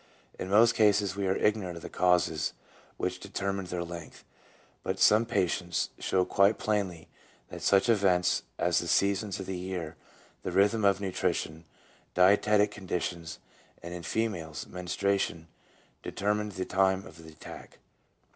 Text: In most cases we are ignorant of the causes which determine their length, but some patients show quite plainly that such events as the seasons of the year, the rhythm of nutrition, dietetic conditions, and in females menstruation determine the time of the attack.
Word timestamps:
In 0.39 0.49
most 0.49 0.73
cases 0.73 1.15
we 1.15 1.27
are 1.27 1.35
ignorant 1.35 1.77
of 1.77 1.83
the 1.83 1.87
causes 1.87 2.53
which 2.97 3.19
determine 3.19 3.65
their 3.65 3.83
length, 3.83 4.23
but 4.81 4.97
some 4.97 5.27
patients 5.27 5.91
show 5.99 6.25
quite 6.25 6.57
plainly 6.57 7.07
that 7.49 7.61
such 7.61 7.87
events 7.87 8.41
as 8.57 8.79
the 8.79 8.87
seasons 8.87 9.39
of 9.39 9.45
the 9.45 9.55
year, 9.59 9.97
the 10.41 10.49
rhythm 10.51 10.83
of 10.85 11.01
nutrition, 11.01 11.65
dietetic 12.15 12.71
conditions, 12.71 13.37
and 13.83 13.93
in 13.93 14.01
females 14.01 14.65
menstruation 14.65 15.47
determine 16.01 16.49
the 16.49 16.65
time 16.65 17.05
of 17.05 17.23
the 17.23 17.29
attack. 17.29 17.77